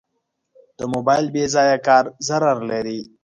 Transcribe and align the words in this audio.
د 0.77 0.79
موبایل 0.93 1.25
بېځایه 1.35 1.77
کار 1.87 2.05
ضرر 2.27 2.57
لري. 2.71 2.99